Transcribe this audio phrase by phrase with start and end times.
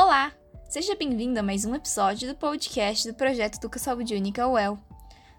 [0.00, 0.30] Olá!
[0.68, 4.78] Seja bem-vindo a mais um episódio do podcast do projeto Educa Saúde Única UEL.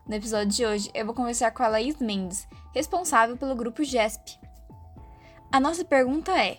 [0.06, 2.46] No episódio de hoje, eu vou conversar com a Laís Mendes,
[2.76, 4.38] responsável pelo grupo GESP.
[5.50, 6.58] A nossa pergunta é: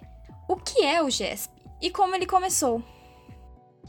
[0.49, 1.53] o que é o GESP
[1.83, 2.83] e como ele começou?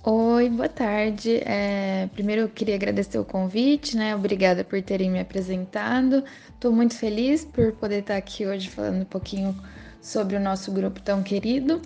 [0.04, 1.38] Oi, boa tarde.
[1.46, 4.14] É, primeiro eu queria agradecer o convite, né?
[4.14, 6.22] Obrigada por terem me apresentado.
[6.50, 9.56] Estou muito feliz por poder estar aqui hoje falando um pouquinho
[10.02, 11.82] sobre o nosso grupo tão querido.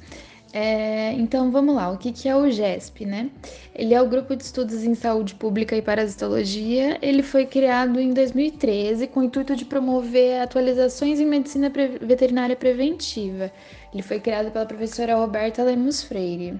[0.58, 3.30] É, então vamos lá, o que, que é o GESP, né?
[3.76, 6.98] Ele é o Grupo de Estudos em Saúde Pública e Parasitologia.
[7.02, 12.55] Ele foi criado em 2013 com o intuito de promover atualizações em medicina pre veterinária
[12.55, 13.52] preventiva.
[13.94, 16.58] Ele foi criado pela professora Roberta Lemos Freire.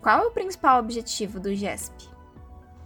[0.00, 2.13] Qual é o principal objetivo do GESP?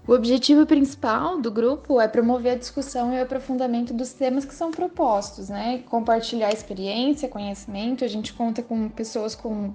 [0.09, 4.55] O objetivo principal do grupo é promover a discussão e o aprofundamento dos temas que
[4.55, 5.83] são propostos, né?
[5.87, 8.07] Compartilhar experiência, conhecimento.
[8.07, 9.75] A gente conta com pessoas com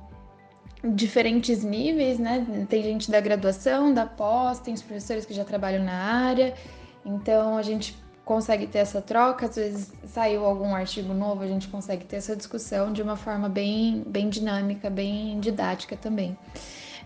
[0.84, 2.66] diferentes níveis, né?
[2.68, 6.56] Tem gente da graduação, da pós, tem os professores que já trabalham na área.
[7.06, 9.46] Então a gente consegue ter essa troca.
[9.46, 13.48] Às vezes saiu algum artigo novo, a gente consegue ter essa discussão de uma forma
[13.48, 16.36] bem, bem dinâmica, bem didática também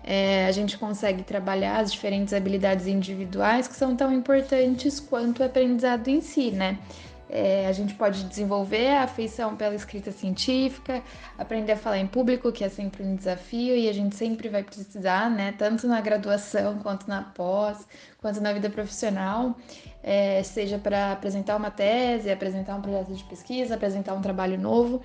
[0.03, 5.45] é, a gente consegue trabalhar as diferentes habilidades individuais que são tão importantes quanto o
[5.45, 6.77] aprendizado em si, né?
[7.29, 11.03] É, a gente pode desenvolver a afeição pela escrita científica,
[11.37, 14.63] aprender a falar em público, que é sempre um desafio, e a gente sempre vai
[14.63, 15.53] precisar, né?
[15.57, 17.85] Tanto na graduação, quanto na pós,
[18.19, 19.57] quanto na vida profissional,
[20.01, 25.01] é, seja para apresentar uma tese, apresentar um projeto de pesquisa, apresentar um trabalho novo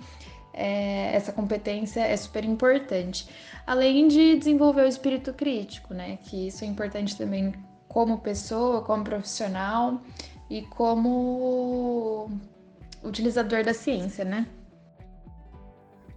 [0.52, 3.28] é, essa competência é super importante.
[3.66, 6.18] Além de desenvolver o espírito crítico, né?
[6.24, 7.54] Que isso é importante também
[7.88, 10.00] como pessoa, como profissional
[10.50, 12.30] e como
[13.02, 14.46] utilizador da ciência, né?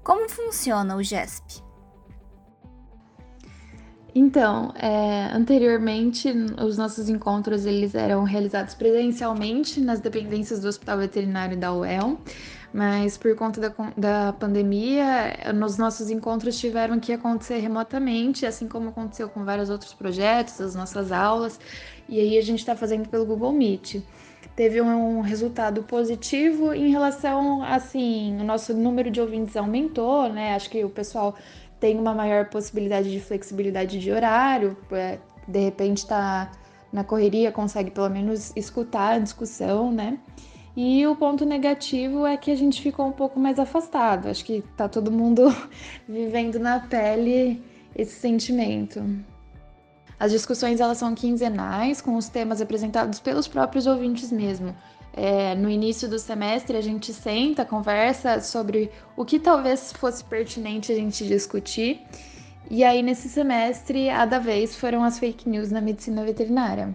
[0.03, 1.65] Como funciona o GESP?
[4.17, 6.29] Então, é, anteriormente,
[6.63, 12.17] os nossos encontros eles eram realizados presencialmente nas dependências do Hospital Veterinário da UEL,
[12.75, 18.89] mas por conta da, da pandemia, nos nossos encontros tiveram que acontecer remotamente, assim como
[18.89, 21.57] aconteceu com vários outros projetos, as nossas aulas,
[22.09, 24.03] e aí a gente está fazendo pelo Google Meet.
[24.57, 30.53] Teve um resultado positivo em relação, assim, o nosso número de ouvintes aumentou, né?
[30.53, 31.33] Acho que o pessoal
[31.79, 36.51] tem uma maior possibilidade de flexibilidade de horário, é, de repente está
[36.91, 40.19] na correria, consegue pelo menos escutar a discussão, né?
[40.75, 44.27] E o ponto negativo é que a gente ficou um pouco mais afastado.
[44.27, 45.43] Acho que tá todo mundo
[46.07, 47.63] vivendo na pele
[47.95, 49.01] esse sentimento.
[50.19, 54.75] As discussões elas são quinzenais, com os temas apresentados pelos próprios ouvintes mesmo.
[55.13, 60.91] É, no início do semestre a gente senta, conversa sobre o que talvez fosse pertinente
[60.91, 62.01] a gente discutir.
[62.69, 66.93] E aí nesse semestre, a da vez foram as fake news na medicina veterinária.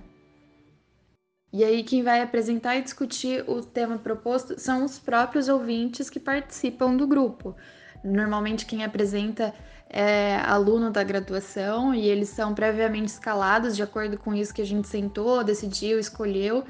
[1.52, 6.20] E aí, quem vai apresentar e discutir o tema proposto são os próprios ouvintes que
[6.20, 7.56] participam do grupo.
[8.04, 9.52] Normalmente, quem apresenta
[9.88, 14.66] é aluno da graduação e eles são previamente escalados de acordo com isso que a
[14.66, 16.64] gente sentou, decidiu, escolheu.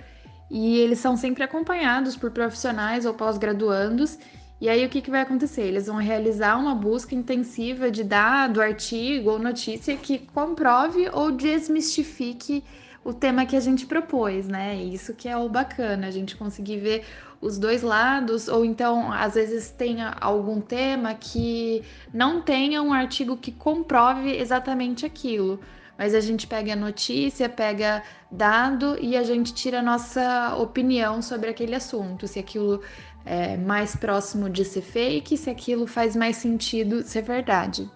[0.51, 4.19] E eles são sempre acompanhados por profissionais ou pós-graduandos.
[4.59, 5.63] E aí, o que, que vai acontecer?
[5.63, 12.65] Eles vão realizar uma busca intensiva de dado, artigo ou notícia que comprove ou desmistifique
[13.05, 14.77] o tema que a gente propôs, né?
[14.77, 17.05] Isso que é o bacana, a gente conseguir ver
[17.41, 23.37] os dois lados, ou então às vezes tenha algum tema que não tenha um artigo
[23.37, 25.59] que comprove exatamente aquilo.
[25.97, 31.51] Mas a gente pega notícia, pega dado e a gente tira a nossa opinião sobre
[31.51, 32.27] aquele assunto.
[32.27, 32.81] Se aquilo
[33.25, 37.91] é mais próximo de ser fake, se aquilo faz mais sentido ser verdade.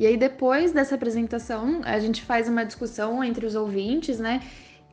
[0.00, 4.42] E aí, depois dessa apresentação, a gente faz uma discussão entre os ouvintes, né?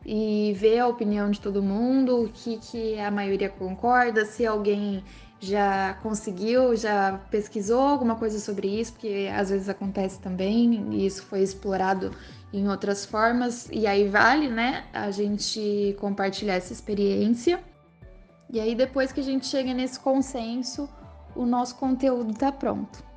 [0.05, 5.03] E vê a opinião de todo mundo, o que, que a maioria concorda, se alguém
[5.39, 11.23] já conseguiu, já pesquisou alguma coisa sobre isso, porque às vezes acontece também, e isso
[11.23, 12.11] foi explorado
[12.53, 17.59] em outras formas, e aí vale, né, a gente compartilhar essa experiência.
[18.51, 20.87] E aí, depois que a gente chega nesse consenso,
[21.35, 23.10] o nosso conteúdo está pronto.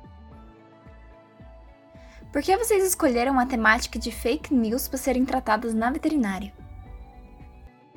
[2.35, 6.51] Por que vocês escolheram a temática de fake news para serem tratadas na veterinária?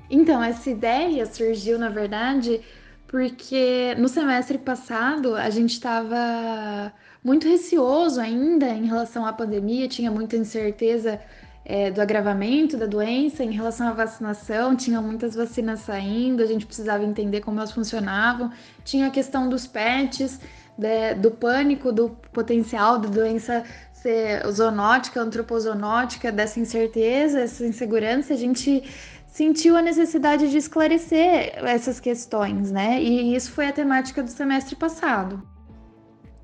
[0.08, 2.60] Então, essa ideia surgiu, na verdade,
[3.08, 6.92] porque no semestre passado a gente estava
[7.24, 11.20] muito receoso ainda em relação à pandemia, tinha muita incerteza
[11.64, 16.64] é, do agravamento da doença em relação à vacinação, tinha muitas vacinas saindo, a gente
[16.64, 18.52] precisava entender como elas funcionavam,
[18.84, 20.38] tinha a questão dos pets,
[20.78, 28.36] de, do pânico, do potencial da doença ser zoonótica, antropozoonótica, dessa incerteza, essa insegurança, a
[28.36, 28.84] gente
[29.26, 33.02] sentiu a necessidade de esclarecer essas questões, né?
[33.02, 35.42] E isso foi a temática do semestre passado.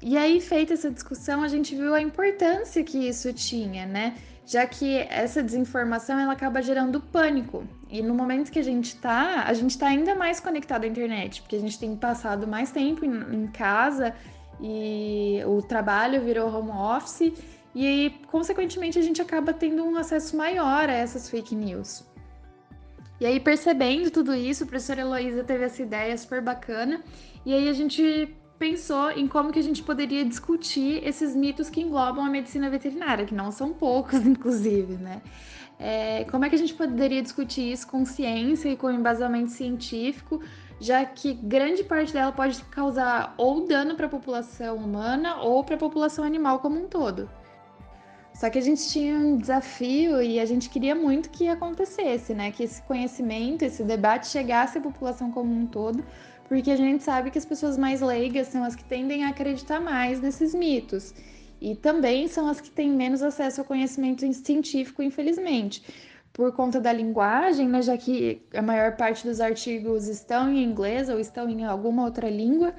[0.02, 4.14] E aí, feita essa discussão, a gente viu a importância que isso tinha, né?
[4.46, 7.66] Já que essa desinformação ela acaba gerando pânico.
[7.88, 11.40] E no momento que a gente tá, a gente tá ainda mais conectado à internet,
[11.40, 14.14] porque a gente tem passado mais tempo em, em casa
[14.60, 17.32] e o trabalho virou home office
[17.74, 22.04] e aí, consequentemente, a gente acaba tendo um acesso maior a essas fake news.
[23.20, 27.02] E aí, percebendo tudo isso, a professora Heloísa teve essa ideia super bacana.
[27.44, 31.80] E aí a gente pensou em como que a gente poderia discutir esses mitos que
[31.80, 35.22] englobam a medicina veterinária, que não são poucos, inclusive, né?
[35.78, 40.40] É, como é que a gente poderia discutir isso com ciência e com embasamento científico,
[40.80, 45.74] já que grande parte dela pode causar ou dano para a população humana ou para
[45.74, 47.28] a população animal como um todo.
[48.34, 52.50] Só que a gente tinha um desafio e a gente queria muito que acontecesse, né?
[52.50, 56.04] Que esse conhecimento, esse debate chegasse à população como um todo,
[56.48, 59.80] porque a gente sabe que as pessoas mais leigas são as que tendem a acreditar
[59.80, 61.14] mais nesses mitos.
[61.60, 65.82] E também são as que têm menos acesso ao conhecimento científico, infelizmente.
[66.32, 71.08] Por conta da linguagem, né, já que a maior parte dos artigos estão em inglês
[71.08, 72.74] ou estão em alguma outra língua,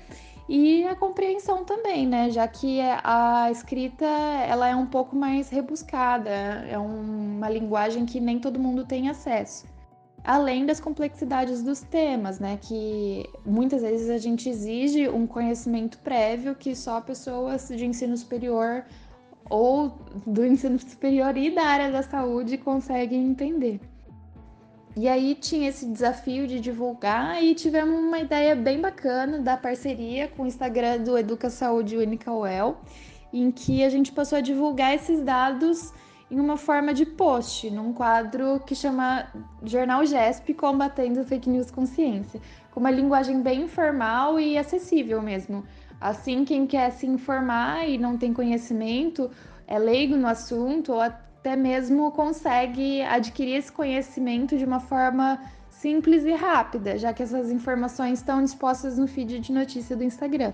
[0.48, 2.30] e a compreensão também, né?
[2.30, 8.40] Já que a escrita ela é um pouco mais rebuscada, é uma linguagem que nem
[8.40, 9.66] todo mundo tem acesso.
[10.26, 12.58] Além das complexidades dos temas, né?
[12.60, 18.84] Que muitas vezes a gente exige um conhecimento prévio que só pessoas de ensino superior
[19.50, 19.96] ou
[20.26, 23.80] do ensino superior e da área da saúde conseguem entender.
[24.98, 30.30] E aí tinha esse desafio de divulgar e tivemos uma ideia bem bacana da parceria
[30.30, 32.78] com o Instagram do Educa Saúde Unicawell,
[33.34, 35.94] em que a gente passou a divulgar esses dados
[36.30, 39.28] em uma forma de post, num quadro que chama
[39.64, 42.42] Jornal GESP Combatendo Fake News com Ciência,
[42.72, 45.64] com uma linguagem bem informal e acessível mesmo.
[46.02, 49.30] Assim, quem quer se informar e não tem conhecimento,
[49.68, 55.40] é leigo no assunto ou até mesmo consegue adquirir esse conhecimento de uma forma
[55.70, 60.54] simples e rápida, já que essas informações estão dispostas no feed de notícia do Instagram.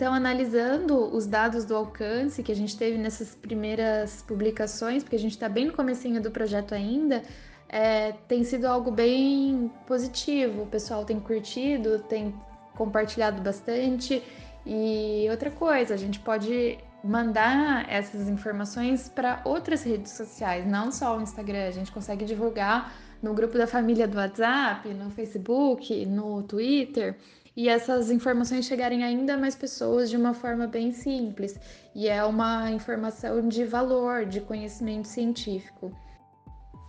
[0.00, 5.18] Então, analisando os dados do alcance que a gente teve nessas primeiras publicações, porque a
[5.18, 7.22] gente está bem no comecinho do projeto ainda,
[7.68, 10.62] é, tem sido algo bem positivo.
[10.62, 12.34] O pessoal tem curtido, tem
[12.74, 14.22] compartilhado bastante.
[14.64, 21.18] E outra coisa, a gente pode mandar essas informações para outras redes sociais, não só
[21.18, 21.68] o Instagram.
[21.68, 22.90] A gente consegue divulgar
[23.22, 27.18] no grupo da família do WhatsApp, no Facebook, no Twitter,
[27.56, 31.58] e essas informações chegarem ainda mais pessoas de uma forma bem simples.
[31.94, 35.92] E é uma informação de valor, de conhecimento científico.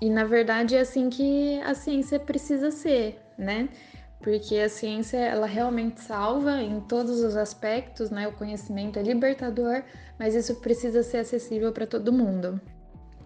[0.01, 3.69] E na verdade é assim que a ciência precisa ser, né?
[4.21, 8.27] porque a ciência ela realmente salva em todos os aspectos, né?
[8.27, 9.83] O conhecimento é libertador,
[10.17, 12.61] mas isso precisa ser acessível para todo mundo.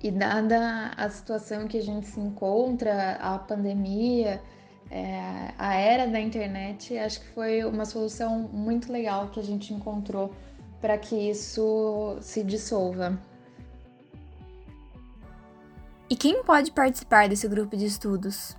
[0.02, 4.42] E dada a situação que a gente se encontra, a pandemia,
[4.96, 9.74] é, a era da internet, acho que foi uma solução muito legal que a gente
[9.74, 10.34] encontrou
[10.80, 13.20] para que isso se dissolva.
[16.10, 18.56] E quem pode participar desse grupo de estudos?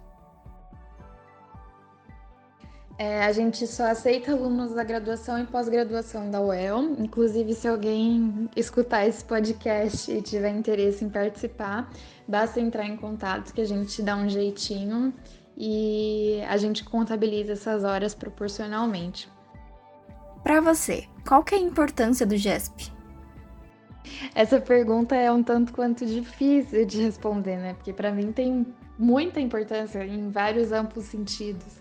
[2.98, 6.96] É, a gente só aceita alunos da graduação e pós-graduação da UEL.
[6.98, 11.90] Inclusive, se alguém escutar esse podcast e tiver interesse em participar,
[12.28, 15.14] basta entrar em contato que a gente dá um jeitinho
[15.56, 19.28] e a gente contabiliza essas horas proporcionalmente.
[20.42, 22.92] Para você, qual que é a importância do GESP?
[24.34, 27.74] Essa pergunta é um tanto quanto difícil de responder, né?
[27.74, 28.66] Porque para mim tem
[28.98, 31.80] muita importância em vários amplos sentidos.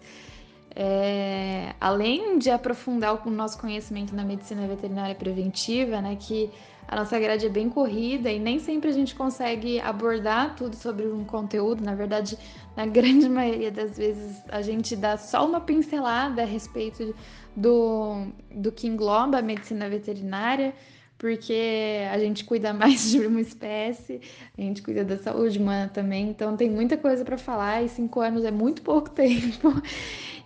[0.76, 6.52] É, além de aprofundar o nosso conhecimento na medicina veterinária preventiva, né, que
[6.88, 11.08] a nossa grade é bem corrida e nem sempre a gente consegue abordar tudo sobre
[11.08, 11.84] um conteúdo.
[11.84, 12.38] Na verdade,
[12.76, 17.16] na grande maioria das vezes, a gente dá só uma pincelada a respeito
[17.56, 20.74] do, do que engloba a medicina veterinária
[21.18, 24.22] porque a gente cuida mais de uma espécie,
[24.58, 28.20] a gente cuida da saúde humana também, então tem muita coisa para falar e cinco
[28.20, 29.82] anos é muito pouco tempo.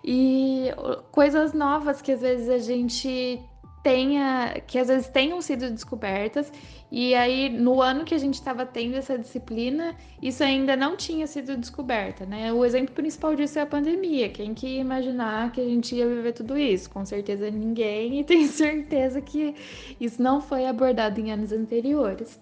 [0.02, 0.70] E
[1.12, 3.38] coisas novas que às vezes a gente
[3.82, 6.52] tenha, que às vezes tenham sido descobertas,
[6.90, 11.26] e aí no ano que a gente estava tendo essa disciplina, isso ainda não tinha
[11.26, 12.52] sido descoberta, né?
[12.52, 14.28] O exemplo principal disso é a pandemia.
[14.28, 16.90] Quem que ia imaginar que a gente ia viver tudo isso?
[16.90, 19.54] Com certeza ninguém, e tenho certeza que
[20.00, 22.38] isso não foi abordado em anos anteriores.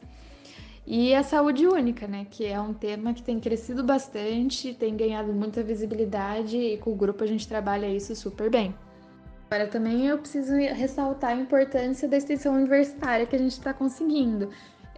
[0.87, 2.26] E a saúde única, né?
[2.30, 6.97] Que é um tema que tem crescido bastante, tem ganhado muita visibilidade e com o
[6.97, 8.75] grupo a gente trabalha isso super bem.
[9.50, 14.50] Agora também eu preciso ressaltar a importância da extensão universitária que a gente está conseguindo.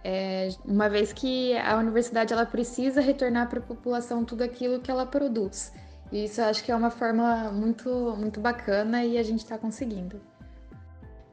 [0.03, 4.91] É, uma vez que a universidade ela precisa retornar para a população tudo aquilo que
[4.91, 5.71] ela produz.
[6.11, 9.57] E isso eu acho que é uma forma muito, muito bacana e a gente está
[9.57, 10.19] conseguindo.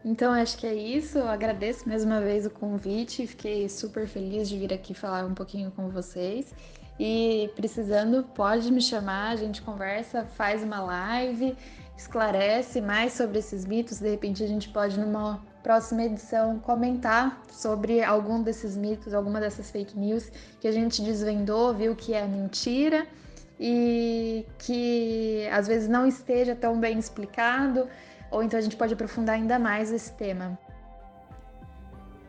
[0.04, 1.18] Então acho que é isso.
[1.18, 3.26] Eu agradeço mais uma vez o convite.
[3.26, 6.54] Fiquei super feliz de vir aqui falar um pouquinho com vocês.
[7.00, 11.56] E precisando, pode me chamar, a gente conversa, faz uma live,
[11.98, 13.98] esclarece mais sobre esses mitos.
[13.98, 19.68] De repente a gente pode, numa próxima edição, comentar sobre algum desses mitos, alguma dessas
[19.70, 23.04] fake news que a gente desvendou, viu que é mentira
[23.58, 27.88] e que às vezes não esteja tão bem explicado
[28.30, 30.56] ou então a gente pode aprofundar ainda mais esse tema.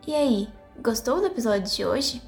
[0.04, 0.48] E aí,
[0.82, 2.20] gostou do episódio de hoje?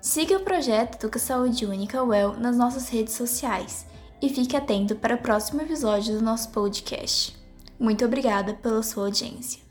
[0.00, 3.86] Siga o projeto Educa Saúde Única Well nas nossas redes sociais
[4.20, 7.36] e fique atento para o próximo episódio do nosso podcast.
[7.78, 9.65] Muito obrigada pela sua audiência.